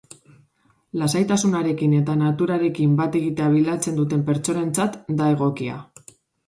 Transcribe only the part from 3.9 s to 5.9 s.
duten pertsonentzat da egokia.